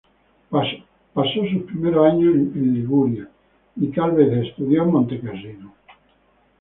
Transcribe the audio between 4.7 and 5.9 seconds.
en Montecassino.